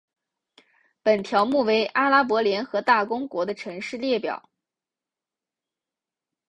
[1.03, 4.49] 本条目为阿拉伯联合大公国的城市列表。